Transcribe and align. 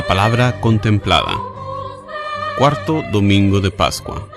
La 0.00 0.06
palabra 0.06 0.62
contemplada. 0.62 1.38
Cuarto 2.56 3.02
domingo 3.12 3.60
de 3.60 3.70
Pascua. 3.70 4.30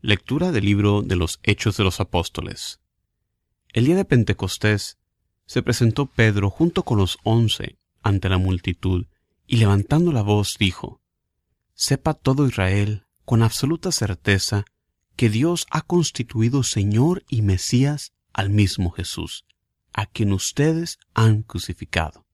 Lectura 0.00 0.52
del 0.52 0.64
libro 0.64 1.02
de 1.02 1.16
los 1.16 1.40
Hechos 1.42 1.76
de 1.76 1.84
los 1.84 2.00
Apóstoles. 2.00 2.80
El 3.74 3.84
día 3.84 3.94
de 3.94 4.06
Pentecostés 4.06 4.96
se 5.44 5.62
presentó 5.62 6.06
Pedro 6.06 6.48
junto 6.48 6.82
con 6.82 6.96
los 6.96 7.18
once 7.24 7.76
ante 8.02 8.30
la 8.30 8.38
multitud 8.38 9.04
y 9.46 9.58
levantando 9.58 10.12
la 10.12 10.22
voz 10.22 10.56
dijo, 10.58 11.02
Sepa 11.74 12.14
todo 12.14 12.46
Israel 12.46 13.04
con 13.26 13.42
absoluta 13.42 13.92
certeza 13.92 14.64
que 15.14 15.28
Dios 15.28 15.66
ha 15.70 15.82
constituido 15.82 16.62
Señor 16.62 17.22
y 17.28 17.42
Mesías 17.42 18.14
al 18.32 18.48
mismo 18.48 18.92
Jesús, 18.92 19.44
a 19.94 20.06
quien 20.06 20.32
ustedes 20.32 20.98
han 21.14 21.42
crucificado. 21.42 22.26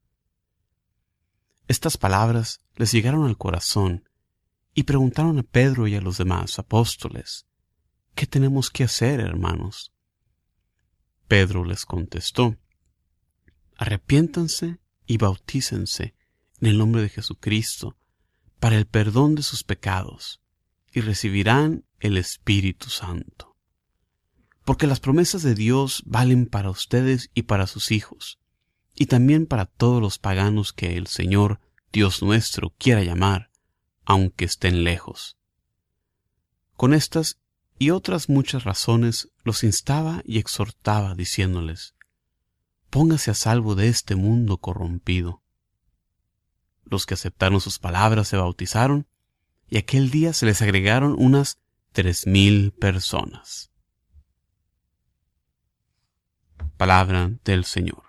Estas 1.68 1.98
palabras 1.98 2.62
les 2.74 2.90
llegaron 2.90 3.26
al 3.26 3.36
corazón 3.36 4.08
y 4.74 4.84
preguntaron 4.84 5.38
a 5.38 5.42
Pedro 5.42 5.86
y 5.86 5.94
a 5.94 6.00
los 6.00 6.16
demás 6.16 6.58
apóstoles, 6.58 7.46
¿qué 8.14 8.26
tenemos 8.26 8.70
que 8.70 8.84
hacer, 8.84 9.20
hermanos? 9.20 9.92
Pedro 11.28 11.64
les 11.64 11.84
contestó, 11.84 12.56
arrepiéntanse 13.76 14.80
y 15.06 15.18
bautícense 15.18 16.14
en 16.60 16.66
el 16.66 16.78
nombre 16.78 17.02
de 17.02 17.10
Jesucristo 17.10 17.96
para 18.58 18.76
el 18.76 18.86
perdón 18.86 19.34
de 19.34 19.42
sus 19.42 19.64
pecados 19.64 20.40
y 20.92 21.02
recibirán 21.02 21.84
el 21.98 22.16
Espíritu 22.16 22.88
Santo. 22.88 23.49
Porque 24.70 24.86
las 24.86 25.00
promesas 25.00 25.42
de 25.42 25.56
Dios 25.56 26.04
valen 26.06 26.46
para 26.46 26.70
ustedes 26.70 27.32
y 27.34 27.42
para 27.42 27.66
sus 27.66 27.90
hijos, 27.90 28.38
y 28.94 29.06
también 29.06 29.46
para 29.46 29.66
todos 29.66 30.00
los 30.00 30.20
paganos 30.20 30.72
que 30.72 30.96
el 30.96 31.08
Señor, 31.08 31.58
Dios 31.92 32.22
nuestro, 32.22 32.72
quiera 32.78 33.02
llamar, 33.02 33.50
aunque 34.04 34.44
estén 34.44 34.84
lejos. 34.84 35.36
Con 36.76 36.94
estas 36.94 37.40
y 37.80 37.90
otras 37.90 38.28
muchas 38.28 38.62
razones 38.62 39.32
los 39.42 39.64
instaba 39.64 40.22
y 40.24 40.38
exhortaba, 40.38 41.16
diciéndoles, 41.16 41.96
Póngase 42.90 43.32
a 43.32 43.34
salvo 43.34 43.74
de 43.74 43.88
este 43.88 44.14
mundo 44.14 44.58
corrompido. 44.58 45.42
Los 46.84 47.06
que 47.06 47.14
aceptaron 47.14 47.60
sus 47.60 47.80
palabras 47.80 48.28
se 48.28 48.36
bautizaron, 48.36 49.08
y 49.68 49.78
aquel 49.78 50.12
día 50.12 50.32
se 50.32 50.46
les 50.46 50.62
agregaron 50.62 51.16
unas 51.18 51.58
tres 51.90 52.24
mil 52.28 52.70
personas. 52.70 53.69
Palabra 56.80 57.30
del 57.44 57.66
Señor. 57.66 58.04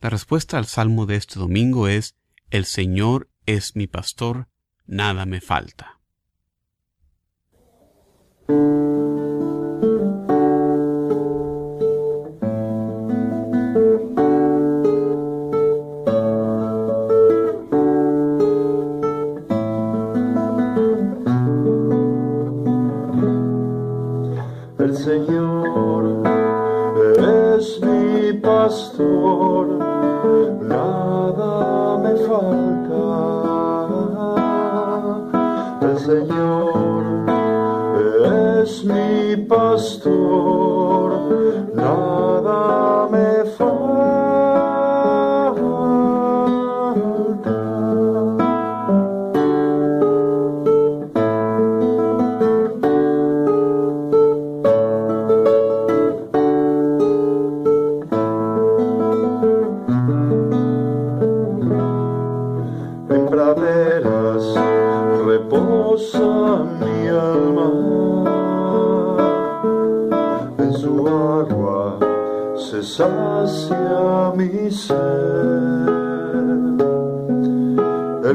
La 0.00 0.08
respuesta 0.08 0.56
al 0.56 0.66
salmo 0.66 1.04
de 1.04 1.16
este 1.16 1.40
domingo 1.40 1.88
es, 1.88 2.14
El 2.50 2.64
Señor 2.64 3.28
es 3.46 3.74
mi 3.74 3.88
pastor, 3.88 4.46
nada 4.86 5.26
me 5.26 5.40
falta. 5.40 6.00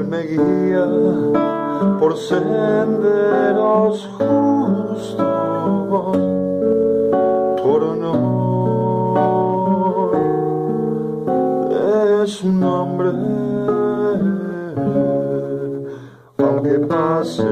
Me 0.10 0.24
guía 0.24 0.88
por 2.00 2.18
senderos 2.18 4.10
justos, 4.18 5.16
por 7.64 7.84
honor. 7.84 9.22
Es 12.24 12.44
un 12.44 12.60
nombre, 12.60 13.12
aunque 16.40 16.80
pase 16.80 17.48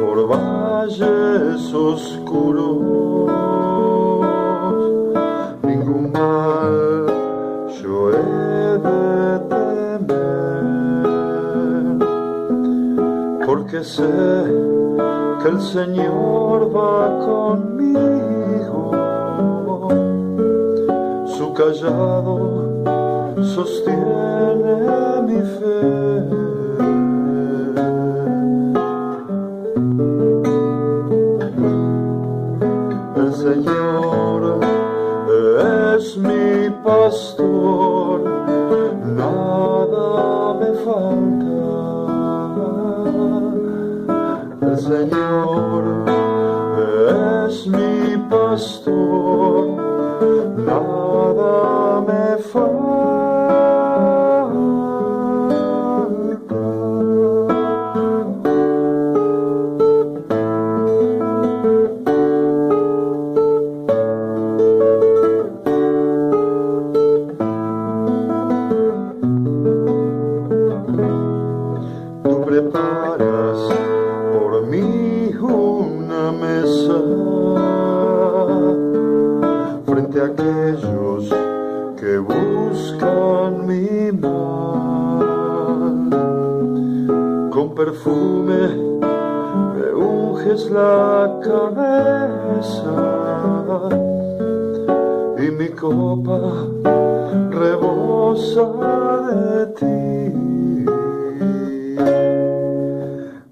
por 0.00 0.28
valles 0.28 1.72
oscuros 1.72 2.95
porque 13.46 13.84
sé 13.84 14.02
que 15.40 15.48
el 15.48 15.60
Señor 15.60 16.68
va 16.76 17.16
conmigo. 17.30 18.90
Su 21.26 21.52
callado 21.54 22.82
sostiene 23.54 25.22
mi 25.28 25.40
fe. 25.58 25.80
El 33.16 33.32
Señor 33.32 34.58
es 35.96 36.16
mi 36.18 36.70
pastor, 36.84 38.22
nada 39.14 40.54
me 40.54 40.72
falta. 40.84 41.55
Señor 44.96 45.84
es 47.46 47.66
mi 47.66 48.16
pastor, 48.30 49.68
nada 50.56 52.00
me 52.00 52.38
falta. 52.38 53.05
Perfume 87.76 88.68
me 89.74 89.88
unges 89.92 90.70
la 90.70 91.38
cabeza 91.44 92.96
y 95.38 95.50
mi 95.50 95.68
copa 95.68 96.40
rebosa 97.50 98.66
de 99.28 99.66
ti. 99.78 100.00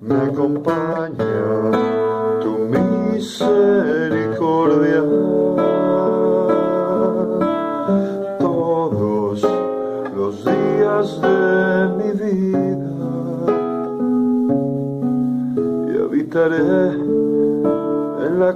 Me 0.01 0.17
acompaña 0.31 1.34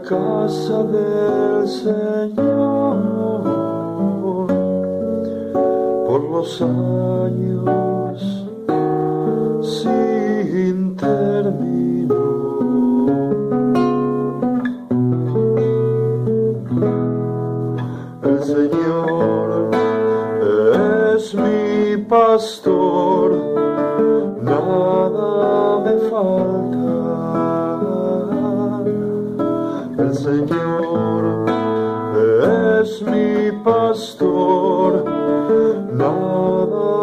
casa 0.03 0.83
del 0.85 1.67
Señor 1.67 2.99
por 6.07 6.21
los 6.31 6.63
años 6.63 8.21
sin 9.63 10.97
término. 10.97 12.15
El 18.23 18.43
Señor 18.43 19.71
es 21.15 21.35
mi 21.35 21.97
pastor, 22.09 23.33
nada 24.43 25.81
me 25.85 25.97
falta. 26.09 27.18
Señor 30.29 31.47
es 32.83 33.01
mi 33.01 33.51
pastor, 33.65 35.03
nada 35.91 36.98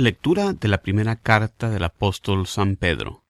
Lectura 0.00 0.54
de 0.54 0.66
la 0.66 0.80
primera 0.80 1.14
carta 1.14 1.68
del 1.68 1.84
apóstol 1.84 2.46
San 2.46 2.76
Pedro. 2.76 3.22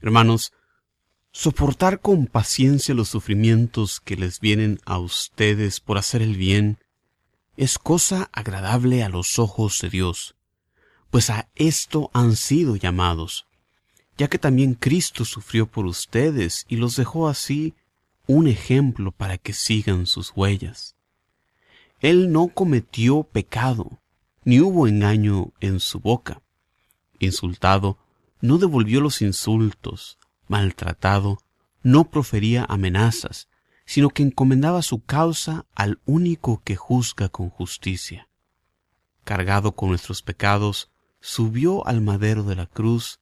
Hermanos, 0.00 0.54
soportar 1.32 2.00
con 2.00 2.26
paciencia 2.26 2.94
los 2.94 3.10
sufrimientos 3.10 4.00
que 4.00 4.16
les 4.16 4.40
vienen 4.40 4.80
a 4.86 4.96
ustedes 4.96 5.80
por 5.80 5.98
hacer 5.98 6.22
el 6.22 6.34
bien 6.34 6.78
es 7.58 7.78
cosa 7.78 8.30
agradable 8.32 9.02
a 9.02 9.10
los 9.10 9.38
ojos 9.38 9.78
de 9.82 9.90
Dios, 9.90 10.34
pues 11.10 11.28
a 11.28 11.50
esto 11.56 12.10
han 12.14 12.34
sido 12.34 12.74
llamados, 12.74 13.46
ya 14.16 14.28
que 14.28 14.38
también 14.38 14.72
Cristo 14.72 15.26
sufrió 15.26 15.66
por 15.66 15.84
ustedes 15.84 16.64
y 16.70 16.76
los 16.76 16.96
dejó 16.96 17.28
así 17.28 17.74
un 18.26 18.48
ejemplo 18.48 19.12
para 19.12 19.36
que 19.36 19.52
sigan 19.52 20.06
sus 20.06 20.32
huellas. 20.34 20.96
Él 22.00 22.32
no 22.32 22.48
cometió 22.48 23.24
pecado, 23.24 24.00
ni 24.46 24.60
hubo 24.60 24.86
engaño 24.86 25.52
en 25.58 25.80
su 25.80 25.98
boca. 25.98 26.40
Insultado, 27.18 27.98
no 28.40 28.58
devolvió 28.58 29.00
los 29.00 29.20
insultos, 29.20 30.18
maltratado, 30.46 31.38
no 31.82 32.10
profería 32.10 32.64
amenazas, 32.68 33.48
sino 33.86 34.08
que 34.10 34.22
encomendaba 34.22 34.82
su 34.82 35.04
causa 35.04 35.66
al 35.74 36.00
único 36.06 36.62
que 36.62 36.76
juzga 36.76 37.28
con 37.28 37.50
justicia. 37.50 38.28
Cargado 39.24 39.72
con 39.72 39.88
nuestros 39.88 40.22
pecados, 40.22 40.92
subió 41.20 41.84
al 41.84 42.00
madero 42.00 42.44
de 42.44 42.54
la 42.54 42.66
cruz, 42.66 43.18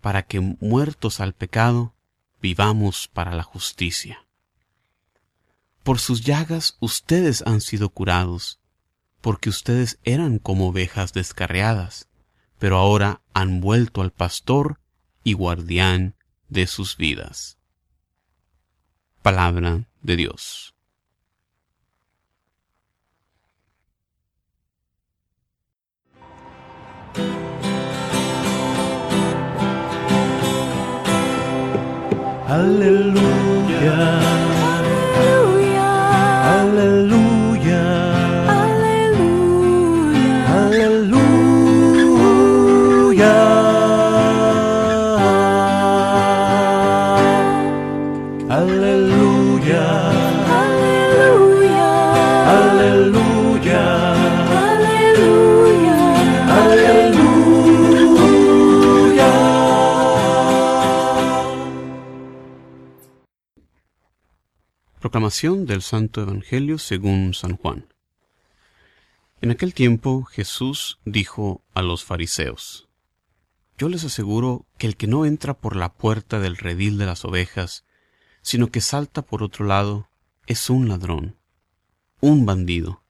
para 0.00 0.24
que, 0.24 0.40
muertos 0.40 1.20
al 1.20 1.34
pecado, 1.34 1.94
vivamos 2.42 3.06
para 3.06 3.36
la 3.36 3.44
justicia. 3.44 4.26
Por 5.84 6.00
sus 6.00 6.22
llagas 6.22 6.76
ustedes 6.80 7.44
han 7.46 7.60
sido 7.60 7.90
curados, 7.90 8.58
porque 9.24 9.48
ustedes 9.48 9.98
eran 10.04 10.38
como 10.38 10.68
ovejas 10.68 11.14
descarriadas, 11.14 12.10
pero 12.58 12.76
ahora 12.76 13.22
han 13.32 13.62
vuelto 13.62 14.02
al 14.02 14.10
pastor 14.10 14.80
y 15.22 15.32
guardián 15.32 16.14
de 16.50 16.66
sus 16.66 16.98
vidas. 16.98 17.56
Palabra 19.22 19.88
de 20.02 20.16
Dios. 20.16 20.74
Aleluya, 32.46 34.23
Proclamación 65.14 65.64
del 65.64 65.80
Santo 65.80 66.22
Evangelio 66.22 66.76
según 66.76 67.34
San 67.34 67.56
Juan. 67.56 67.86
En 69.40 69.52
aquel 69.52 69.72
tiempo 69.72 70.24
Jesús 70.24 70.98
dijo 71.04 71.62
a 71.72 71.82
los 71.82 72.02
fariseos, 72.02 72.88
Yo 73.78 73.88
les 73.88 74.02
aseguro 74.02 74.66
que 74.76 74.88
el 74.88 74.96
que 74.96 75.06
no 75.06 75.24
entra 75.24 75.54
por 75.54 75.76
la 75.76 75.92
puerta 75.92 76.40
del 76.40 76.56
redil 76.56 76.98
de 76.98 77.06
las 77.06 77.24
ovejas, 77.24 77.84
sino 78.42 78.72
que 78.72 78.80
salta 78.80 79.22
por 79.22 79.44
otro 79.44 79.64
lado, 79.64 80.08
es 80.48 80.68
un 80.68 80.88
ladrón, 80.88 81.36
un 82.18 82.44
bandido. 82.44 83.04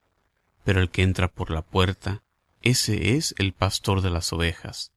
Pero 0.62 0.82
el 0.82 0.90
que 0.90 1.04
entra 1.04 1.28
por 1.28 1.50
la 1.50 1.62
puerta, 1.62 2.22
ese 2.60 3.16
es 3.16 3.34
el 3.38 3.54
pastor 3.54 4.02
de 4.02 4.10
las 4.10 4.30
ovejas. 4.30 4.92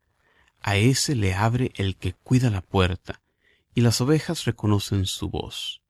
A 0.62 0.76
ese 0.76 1.16
le 1.16 1.34
abre 1.34 1.72
el 1.76 1.96
que 1.96 2.16
cuida 2.16 2.50
la 2.50 2.60
puerta, 2.60 3.22
y 3.74 3.80
las 3.80 4.02
ovejas 4.02 4.44
reconocen 4.44 5.06
su 5.06 5.30
voz. 5.30 5.82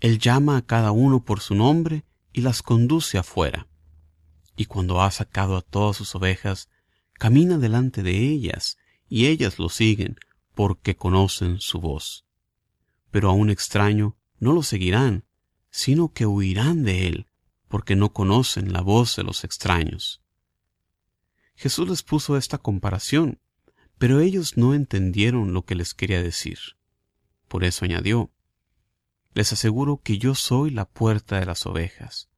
Él 0.00 0.18
llama 0.18 0.56
a 0.56 0.62
cada 0.62 0.92
uno 0.92 1.24
por 1.24 1.40
su 1.40 1.54
nombre 1.54 2.04
y 2.32 2.40
las 2.40 2.62
conduce 2.62 3.18
afuera. 3.18 3.66
Y 4.56 4.66
cuando 4.66 5.02
ha 5.02 5.10
sacado 5.10 5.56
a 5.56 5.62
todas 5.62 5.96
sus 5.96 6.14
ovejas, 6.14 6.68
camina 7.14 7.58
delante 7.58 8.02
de 8.02 8.16
ellas, 8.16 8.78
y 9.08 9.26
ellas 9.26 9.58
lo 9.58 9.68
siguen, 9.68 10.16
porque 10.54 10.96
conocen 10.96 11.60
su 11.60 11.80
voz. 11.80 12.26
Pero 13.10 13.30
a 13.30 13.32
un 13.32 13.50
extraño 13.50 14.16
no 14.38 14.52
lo 14.52 14.62
seguirán, 14.62 15.24
sino 15.70 16.12
que 16.12 16.26
huirán 16.26 16.84
de 16.84 17.06
él, 17.08 17.26
porque 17.68 17.96
no 17.96 18.12
conocen 18.12 18.72
la 18.72 18.80
voz 18.80 19.16
de 19.16 19.24
los 19.24 19.44
extraños. 19.44 20.22
Jesús 21.54 21.88
les 21.88 22.02
puso 22.02 22.36
esta 22.36 22.58
comparación, 22.58 23.40
pero 23.98 24.20
ellos 24.20 24.56
no 24.56 24.74
entendieron 24.74 25.52
lo 25.52 25.64
que 25.64 25.74
les 25.74 25.92
quería 25.92 26.22
decir. 26.22 26.58
Por 27.48 27.64
eso 27.64 27.84
añadió, 27.84 28.30
les 29.34 29.52
aseguro 29.52 30.00
que 30.02 30.18
yo 30.18 30.34
soy 30.34 30.70
la 30.70 30.84
puerta 30.84 31.38
de 31.38 31.46
las 31.46 31.66
ovejas. 31.66 32.28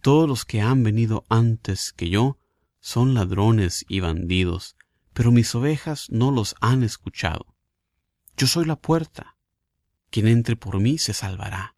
Todos 0.00 0.28
los 0.28 0.44
que 0.44 0.60
han 0.60 0.82
venido 0.82 1.26
antes 1.28 1.92
que 1.92 2.08
yo 2.08 2.38
son 2.80 3.14
ladrones 3.14 3.84
y 3.88 4.00
bandidos, 4.00 4.76
pero 5.12 5.30
mis 5.30 5.54
ovejas 5.54 6.06
no 6.10 6.30
los 6.30 6.54
han 6.60 6.82
escuchado. 6.82 7.54
Yo 8.36 8.46
soy 8.46 8.64
la 8.64 8.76
puerta. 8.76 9.36
Quien 10.10 10.26
entre 10.26 10.56
por 10.56 10.80
mí 10.80 10.98
se 10.98 11.12
salvará. 11.12 11.76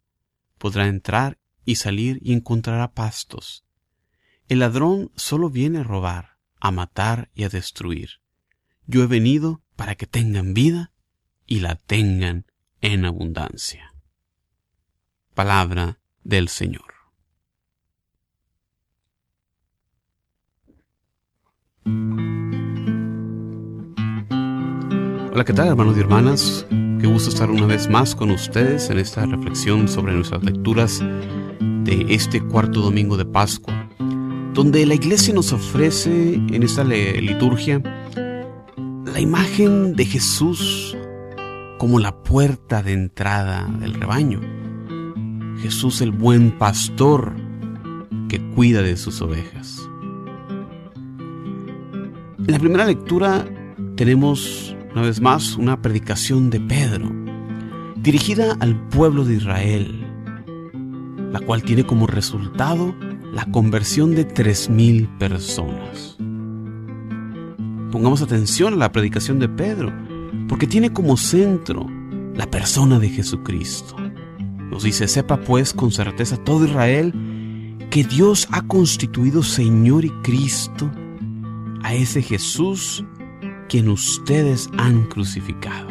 Podrá 0.57 0.87
entrar 0.87 1.37
y 1.65 1.75
salir 1.75 2.19
y 2.21 2.33
encontrará 2.33 2.93
pastos. 2.93 3.65
El 4.47 4.59
ladrón 4.59 5.11
solo 5.15 5.49
viene 5.49 5.79
a 5.79 5.83
robar, 5.83 6.37
a 6.59 6.71
matar 6.71 7.29
y 7.33 7.43
a 7.43 7.49
destruir. 7.49 8.21
Yo 8.85 9.03
he 9.03 9.07
venido 9.07 9.61
para 9.75 9.95
que 9.95 10.07
tengan 10.07 10.53
vida 10.53 10.93
y 11.45 11.59
la 11.59 11.75
tengan 11.75 12.45
en 12.81 13.05
abundancia. 13.05 13.92
Palabra 15.33 15.99
del 16.23 16.47
Señor. 16.47 16.93
Hola, 25.31 25.43
¿qué 25.43 25.53
tal 25.53 25.69
hermanos 25.69 25.97
y 25.97 25.99
hermanas? 26.01 26.67
Qué 26.69 27.07
gusto 27.07 27.29
estar 27.29 27.49
una 27.49 27.65
vez 27.65 27.89
más 27.89 28.15
con 28.15 28.29
ustedes 28.29 28.91
en 28.91 28.99
esta 28.99 29.25
reflexión 29.25 29.87
sobre 29.87 30.13
nuestras 30.13 30.43
lecturas 30.43 30.99
de 30.99 32.05
este 32.09 32.39
cuarto 32.39 32.81
domingo 32.81 33.17
de 33.17 33.25
Pascua. 33.25 33.89
donde 34.53 34.85
la 34.85 34.93
iglesia 34.93 35.33
nos 35.33 35.51
ofrece 35.51 36.35
en 36.35 36.61
esta 36.61 36.83
liturgia 36.83 37.81
la 39.03 39.19
imagen 39.19 39.95
de 39.95 40.05
Jesús 40.05 40.95
como 41.79 41.99
la 41.99 42.21
puerta 42.21 42.83
de 42.83 42.93
entrada 42.93 43.67
del 43.79 43.95
rebaño. 43.95 44.62
Jesús 45.59 46.01
el 46.01 46.11
buen 46.11 46.51
pastor 46.57 47.33
que 48.29 48.41
cuida 48.51 48.81
de 48.81 48.97
sus 48.97 49.21
ovejas. 49.21 49.87
En 52.45 52.51
la 52.51 52.59
primera 52.59 52.85
lectura 52.85 53.45
tenemos 53.95 54.75
una 54.93 55.03
vez 55.03 55.21
más 55.21 55.55
una 55.55 55.81
predicación 55.81 56.49
de 56.49 56.59
Pedro, 56.59 57.09
dirigida 57.95 58.55
al 58.59 58.75
pueblo 58.89 59.23
de 59.23 59.35
Israel, 59.35 60.05
la 61.31 61.39
cual 61.39 61.63
tiene 61.63 61.83
como 61.83 62.05
resultado 62.05 62.93
la 63.31 63.45
conversión 63.45 64.13
de 64.13 64.25
tres 64.25 64.69
mil 64.69 65.07
personas. 65.17 66.17
Pongamos 67.91 68.21
atención 68.21 68.73
a 68.73 68.77
la 68.77 68.91
predicación 68.91 69.39
de 69.39 69.49
Pedro, 69.49 69.91
porque 70.47 70.67
tiene 70.67 70.91
como 70.91 71.17
centro 71.17 71.87
la 72.35 72.49
persona 72.49 72.99
de 72.99 73.09
Jesucristo. 73.09 73.95
Nos 74.71 74.83
dice, 74.83 75.07
sepa 75.07 75.37
pues 75.41 75.73
con 75.73 75.91
certeza 75.91 76.37
todo 76.37 76.65
Israel 76.65 77.13
que 77.89 78.03
Dios 78.03 78.47
ha 78.51 78.63
constituido 78.63 79.43
Señor 79.43 80.03
y 80.03 80.09
Cristo 80.23 80.89
a 81.83 81.93
ese 81.93 82.21
Jesús 82.21 83.03
quien 83.69 83.89
ustedes 83.89 84.69
han 84.77 85.03
crucificado. 85.05 85.89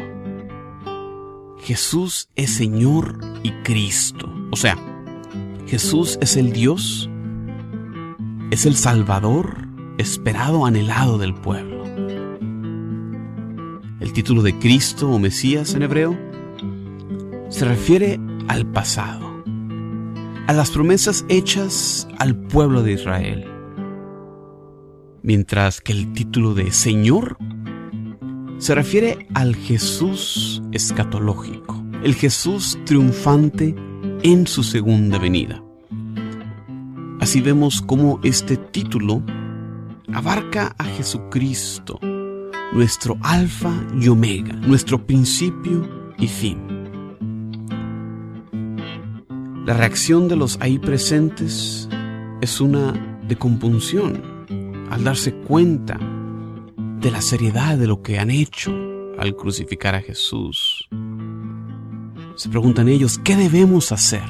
Jesús 1.59 2.27
es 2.35 2.49
Señor 2.49 3.19
y 3.41 3.51
Cristo. 3.63 4.29
O 4.51 4.57
sea, 4.57 4.77
Jesús 5.65 6.17
es 6.19 6.35
el 6.35 6.51
Dios, 6.51 7.09
es 8.51 8.65
el 8.65 8.75
Salvador 8.75 9.67
esperado, 9.97 10.65
anhelado 10.65 11.17
del 11.17 11.33
pueblo. 11.33 11.83
El 13.99 14.11
título 14.11 14.41
de 14.41 14.57
Cristo 14.59 15.09
o 15.09 15.19
Mesías 15.19 15.73
en 15.73 15.83
hebreo 15.83 16.32
se 17.53 17.65
refiere 17.65 18.19
al 18.47 18.65
pasado, 18.65 19.43
a 20.47 20.53
las 20.53 20.71
promesas 20.71 21.25
hechas 21.29 22.07
al 22.17 22.35
pueblo 22.35 22.83
de 22.83 22.93
Israel 22.93 23.53
mientras 25.23 25.79
que 25.81 25.93
el 25.93 26.13
título 26.13 26.53
de 26.53 26.71
Señor 26.71 27.37
se 28.57 28.75
refiere 28.75 29.27
al 29.33 29.55
Jesús 29.55 30.61
escatológico, 30.71 31.83
el 32.03 32.13
Jesús 32.13 32.77
triunfante 32.85 33.73
en 34.21 34.45
su 34.45 34.63
segunda 34.63 35.17
venida. 35.17 35.63
Así 37.19 37.41
vemos 37.41 37.81
cómo 37.81 38.19
este 38.23 38.57
título 38.57 39.23
abarca 40.13 40.75
a 40.77 40.83
Jesucristo, 40.83 41.99
nuestro 42.73 43.17
alfa 43.21 43.73
y 43.99 44.09
omega, 44.09 44.53
nuestro 44.53 45.05
principio 45.05 46.13
y 46.17 46.27
fin. 46.27 46.82
La 49.65 49.73
reacción 49.73 50.27
de 50.27 50.35
los 50.35 50.57
ahí 50.59 50.77
presentes 50.77 51.87
es 52.41 52.59
una 52.59 53.19
de 53.25 53.37
compunción 53.37 54.21
al 54.89 55.05
darse 55.05 55.33
cuenta 55.33 55.97
de 56.99 57.09
la 57.09 57.21
seriedad 57.21 57.77
de 57.77 57.87
lo 57.87 58.01
que 58.01 58.19
han 58.19 58.29
hecho 58.29 58.73
al 59.17 59.37
crucificar 59.37 59.95
a 59.95 60.01
Jesús. 60.01 60.89
Se 62.35 62.49
preguntan 62.49 62.89
ellos, 62.89 63.17
¿qué 63.19 63.37
debemos 63.37 63.93
hacer? 63.93 64.27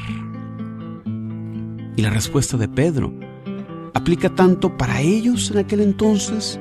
Y 1.96 2.02
la 2.04 2.12
respuesta 2.12 2.56
de 2.56 2.68
Pedro 2.68 3.12
aplica 3.96 4.30
tanto 4.30 4.78
para 4.78 5.02
ellos 5.02 5.50
en 5.50 5.58
aquel 5.58 5.80
entonces 5.80 6.60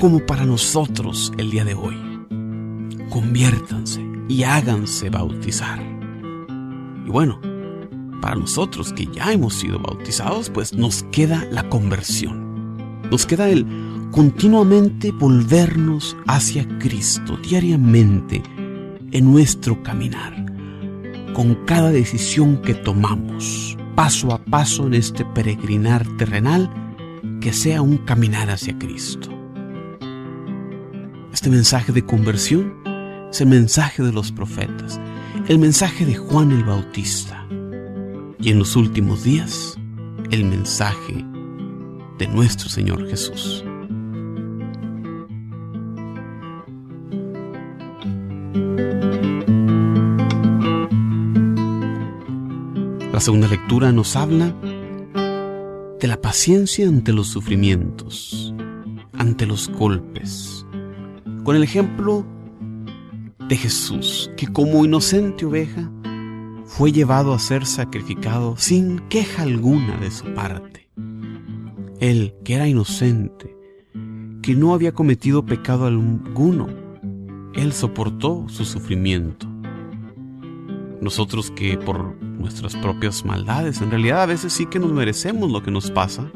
como 0.00 0.24
para 0.24 0.46
nosotros 0.46 1.30
el 1.36 1.50
día 1.50 1.66
de 1.66 1.74
hoy. 1.74 1.96
Conviértanse 3.10 4.02
y 4.30 4.44
háganse 4.44 5.10
bautizar. 5.10 5.78
Y 7.04 7.10
bueno, 7.10 7.38
para 8.20 8.36
nosotros 8.36 8.92
que 8.92 9.06
ya 9.06 9.32
hemos 9.32 9.54
sido 9.54 9.78
bautizados, 9.78 10.50
pues 10.50 10.74
nos 10.74 11.04
queda 11.04 11.46
la 11.50 11.68
conversión. 11.68 12.76
Nos 13.10 13.26
queda 13.26 13.48
el 13.48 13.66
continuamente 14.10 15.12
volvernos 15.12 16.16
hacia 16.26 16.66
Cristo 16.78 17.36
diariamente 17.36 18.42
en 19.12 19.30
nuestro 19.30 19.82
caminar, 19.82 20.34
con 21.34 21.54
cada 21.66 21.90
decisión 21.90 22.60
que 22.62 22.74
tomamos, 22.74 23.76
paso 23.94 24.32
a 24.32 24.38
paso 24.44 24.86
en 24.86 24.94
este 24.94 25.24
peregrinar 25.24 26.06
terrenal, 26.16 26.70
que 27.40 27.52
sea 27.52 27.82
un 27.82 27.98
caminar 27.98 28.50
hacia 28.50 28.78
Cristo. 28.78 29.30
Este 31.32 31.50
mensaje 31.50 31.92
de 31.92 32.04
conversión 32.04 32.74
es 33.30 33.40
el 33.40 33.48
mensaje 33.48 34.02
de 34.02 34.12
los 34.12 34.32
profetas, 34.32 35.00
el 35.48 35.58
mensaje 35.58 36.04
de 36.04 36.16
Juan 36.16 36.50
el 36.50 36.64
Bautista 36.64 37.48
y 38.40 38.50
en 38.50 38.58
los 38.58 38.76
últimos 38.76 39.24
días 39.24 39.76
el 40.30 40.44
mensaje 40.44 41.24
de 42.18 42.26
nuestro 42.28 42.68
Señor 42.68 43.08
Jesús. 43.08 43.64
La 53.12 53.20
segunda 53.20 53.48
lectura 53.48 53.90
nos 53.90 54.14
habla 54.14 54.54
de 56.00 56.06
la 56.06 56.20
paciencia 56.20 56.86
ante 56.86 57.12
los 57.12 57.26
sufrimientos, 57.26 58.54
ante 59.14 59.44
los 59.46 59.68
golpes, 59.68 60.64
con 61.42 61.56
el 61.56 61.64
ejemplo 61.64 62.24
de 63.48 63.56
Jesús, 63.56 64.30
que 64.36 64.46
como 64.46 64.84
inocente 64.84 65.46
oveja 65.46 65.90
fue 66.68 66.92
llevado 66.92 67.32
a 67.32 67.38
ser 67.38 67.64
sacrificado 67.64 68.54
sin 68.58 69.00
queja 69.08 69.42
alguna 69.42 69.96
de 69.96 70.10
su 70.10 70.32
parte. 70.34 70.88
Él, 71.98 72.34
que 72.44 72.54
era 72.54 72.68
inocente, 72.68 73.56
que 74.42 74.54
no 74.54 74.74
había 74.74 74.92
cometido 74.92 75.46
pecado 75.46 75.86
alguno, 75.86 76.68
Él 77.54 77.72
soportó 77.72 78.44
su 78.48 78.66
sufrimiento. 78.66 79.48
Nosotros 81.00 81.50
que 81.50 81.78
por 81.78 82.14
nuestras 82.22 82.76
propias 82.76 83.24
maldades, 83.24 83.80
en 83.80 83.90
realidad 83.90 84.22
a 84.22 84.26
veces 84.26 84.52
sí 84.52 84.66
que 84.66 84.78
nos 84.78 84.92
merecemos 84.92 85.50
lo 85.50 85.62
que 85.62 85.70
nos 85.70 85.90
pasa, 85.90 86.30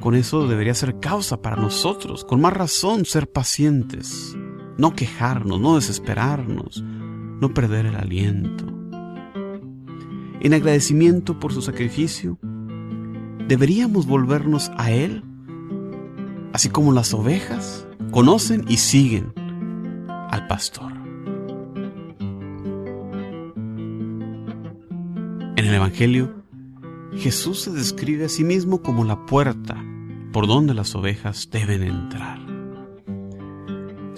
con 0.00 0.14
eso 0.14 0.46
debería 0.46 0.74
ser 0.74 1.00
causa 1.00 1.42
para 1.42 1.56
nosotros, 1.56 2.24
con 2.24 2.40
más 2.40 2.52
razón 2.52 3.04
ser 3.04 3.30
pacientes, 3.30 4.36
no 4.78 4.94
quejarnos, 4.94 5.60
no 5.60 5.74
desesperarnos, 5.74 6.82
no 7.40 7.52
perder 7.54 7.86
el 7.86 7.96
aliento. 7.96 8.66
En 10.40 10.54
agradecimiento 10.54 11.38
por 11.38 11.52
su 11.52 11.62
sacrificio, 11.62 12.38
deberíamos 13.48 14.06
volvernos 14.06 14.70
a 14.76 14.90
Él, 14.90 15.22
así 16.52 16.68
como 16.68 16.92
las 16.92 17.12
ovejas 17.14 17.86
conocen 18.10 18.64
y 18.68 18.76
siguen 18.78 19.32
al 20.08 20.46
pastor. 20.46 20.92
En 25.56 25.66
el 25.66 25.74
Evangelio, 25.74 26.40
Jesús 27.16 27.60
se 27.62 27.70
describe 27.70 28.24
a 28.24 28.28
sí 28.28 28.44
mismo 28.44 28.82
como 28.82 29.04
la 29.04 29.26
puerta 29.26 29.84
por 30.32 30.46
donde 30.46 30.74
las 30.74 30.94
ovejas 30.94 31.48
deben 31.50 31.82
entrar. 31.82 32.49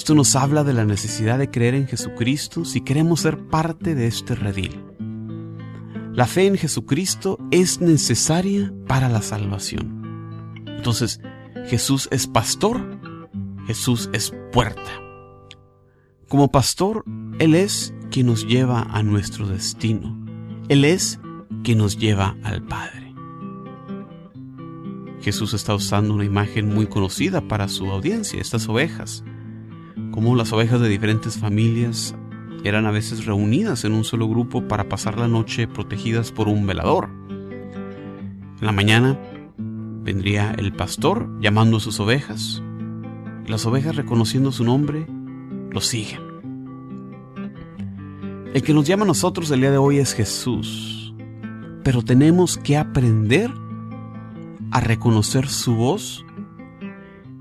Esto 0.02 0.16
nos 0.16 0.34
habla 0.34 0.64
de 0.64 0.72
la 0.72 0.84
necesidad 0.84 1.38
de 1.38 1.48
creer 1.48 1.76
en 1.76 1.86
Jesucristo 1.86 2.64
si 2.64 2.80
queremos 2.80 3.20
ser 3.20 3.46
parte 3.46 3.94
de 3.94 4.08
este 4.08 4.34
redil. 4.34 4.84
La 6.12 6.26
fe 6.26 6.48
en 6.48 6.56
Jesucristo 6.56 7.38
es 7.52 7.80
necesaria 7.80 8.74
para 8.88 9.08
la 9.08 9.22
salvación. 9.22 10.64
Entonces, 10.66 11.20
Jesús 11.66 12.08
es 12.10 12.26
pastor, 12.26 12.98
Jesús 13.68 14.10
es 14.12 14.34
puerta. 14.50 14.90
Como 16.26 16.50
pastor, 16.50 17.04
Él 17.38 17.54
es 17.54 17.94
quien 18.10 18.26
nos 18.26 18.44
lleva 18.44 18.82
a 18.82 19.04
nuestro 19.04 19.46
destino. 19.46 20.20
Él 20.68 20.84
es 20.84 21.20
quien 21.62 21.78
nos 21.78 21.96
lleva 21.96 22.36
al 22.42 22.60
Padre. 22.64 23.14
Jesús 25.20 25.54
está 25.54 25.76
usando 25.76 26.12
una 26.12 26.24
imagen 26.24 26.74
muy 26.74 26.88
conocida 26.88 27.46
para 27.46 27.68
su 27.68 27.88
audiencia, 27.88 28.40
estas 28.40 28.68
ovejas. 28.68 29.22
Como 30.12 30.36
las 30.36 30.52
ovejas 30.52 30.80
de 30.80 30.88
diferentes 30.88 31.38
familias 31.38 32.14
eran 32.64 32.86
a 32.86 32.90
veces 32.90 33.24
reunidas 33.24 33.84
en 33.84 33.92
un 33.92 34.04
solo 34.04 34.28
grupo 34.28 34.68
para 34.68 34.88
pasar 34.88 35.18
la 35.18 35.26
noche 35.26 35.66
protegidas 35.66 36.30
por 36.30 36.48
un 36.48 36.66
velador. 36.66 37.08
En 37.30 38.66
la 38.66 38.72
mañana 38.72 39.18
vendría 39.56 40.52
el 40.52 40.72
pastor 40.72 41.28
llamando 41.40 41.78
a 41.78 41.80
sus 41.80 41.98
ovejas, 41.98 42.62
y 43.46 43.50
las 43.50 43.64
ovejas 43.64 43.96
reconociendo 43.96 44.52
su 44.52 44.64
nombre, 44.64 45.06
lo 45.70 45.80
siguen. 45.80 46.20
El 48.52 48.62
que 48.62 48.74
nos 48.74 48.86
llama 48.86 49.04
a 49.04 49.08
nosotros 49.08 49.50
el 49.50 49.60
día 49.60 49.70
de 49.70 49.78
hoy 49.78 49.98
es 49.98 50.12
Jesús, 50.12 51.14
pero 51.82 52.02
tenemos 52.02 52.58
que 52.58 52.76
aprender 52.76 53.50
a 54.70 54.80
reconocer 54.80 55.48
su 55.48 55.74
voz 55.74 56.24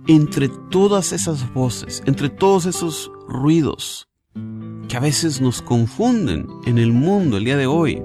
entre 0.08 0.50
todas 0.70 1.12
esas 1.12 1.54
voces, 1.54 2.02
entre 2.06 2.30
todos 2.30 2.66
esos 2.66 3.12
ruidos 3.28 4.08
que 4.88 4.98
a 4.98 5.00
veces 5.00 5.40
nos 5.40 5.62
confunden 5.62 6.48
en 6.66 6.78
el 6.78 6.92
mundo 6.92 7.38
el 7.38 7.46
día 7.46 7.58
de 7.58 7.68
hoy. 7.68 8.02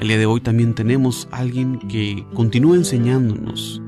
El 0.00 0.08
día 0.08 0.18
de 0.18 0.26
hoy 0.26 0.40
también 0.40 0.74
tenemos 0.74 1.28
alguien 1.30 1.78
que 1.88 2.26
continúa 2.34 2.76
enseñándonos 2.76 3.80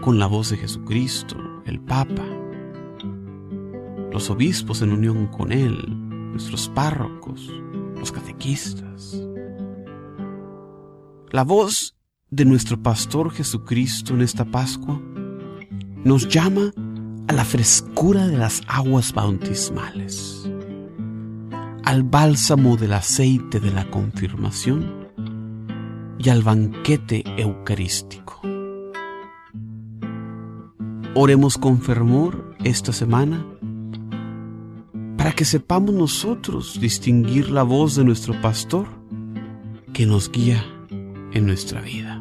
con 0.00 0.18
la 0.18 0.26
voz 0.26 0.50
de 0.50 0.56
Jesucristo, 0.56 1.36
el 1.64 1.80
Papa, 1.80 2.24
los 4.12 4.30
obispos 4.30 4.82
en 4.82 4.92
unión 4.92 5.26
con 5.26 5.52
Él, 5.52 5.76
nuestros 6.32 6.68
párrocos, 6.68 7.52
los 7.98 8.12
catequistas. 8.12 9.20
La 11.30 11.44
voz 11.44 11.93
de 12.34 12.44
nuestro 12.44 12.82
Pastor 12.82 13.30
Jesucristo 13.30 14.12
en 14.12 14.20
esta 14.20 14.44
Pascua 14.44 15.00
nos 16.02 16.26
llama 16.26 16.72
a 17.28 17.32
la 17.32 17.44
frescura 17.44 18.26
de 18.26 18.36
las 18.36 18.60
aguas 18.66 19.12
bautismales, 19.12 20.50
al 21.84 22.02
bálsamo 22.02 22.76
del 22.76 22.94
aceite 22.94 23.60
de 23.60 23.70
la 23.70 23.88
confirmación 23.88 25.08
y 26.18 26.28
al 26.28 26.42
banquete 26.42 27.22
eucarístico. 27.36 28.40
Oremos 31.14 31.56
con 31.56 31.80
fervor 31.80 32.56
esta 32.64 32.92
semana 32.92 33.46
para 35.16 35.30
que 35.32 35.44
sepamos 35.44 35.94
nosotros 35.94 36.80
distinguir 36.80 37.48
la 37.50 37.62
voz 37.62 37.94
de 37.94 38.04
nuestro 38.04 38.40
pastor 38.42 38.88
que 39.92 40.04
nos 40.04 40.32
guía 40.32 40.64
en 41.32 41.46
nuestra 41.46 41.80
vida. 41.80 42.13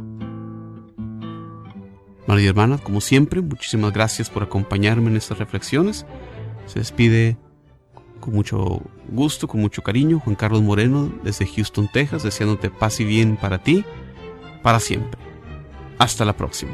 María 2.27 2.49
hermana, 2.49 2.77
como 2.77 3.01
siempre, 3.01 3.41
muchísimas 3.41 3.91
gracias 3.91 4.29
por 4.29 4.43
acompañarme 4.43 5.09
en 5.09 5.17
estas 5.17 5.37
reflexiones. 5.37 6.05
Se 6.67 6.79
despide 6.79 7.37
con 8.19 8.33
mucho 8.33 8.81
gusto, 9.09 9.47
con 9.47 9.59
mucho 9.59 9.81
cariño, 9.81 10.19
Juan 10.19 10.35
Carlos 10.35 10.61
Moreno 10.61 11.13
desde 11.23 11.45
Houston, 11.45 11.89
Texas, 11.91 12.23
deseándote 12.23 12.69
paz 12.69 13.01
y 13.01 13.03
bien 13.03 13.35
para 13.35 13.57
ti, 13.57 13.83
para 14.61 14.79
siempre. 14.79 15.19
Hasta 15.97 16.23
la 16.23 16.37
próxima. 16.37 16.73